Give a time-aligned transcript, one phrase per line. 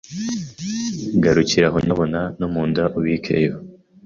[1.23, 3.53] Garukira aho nyabuna Numa mu nda ubikeyo